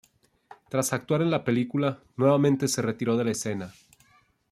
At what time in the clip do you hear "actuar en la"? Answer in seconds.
0.93-1.43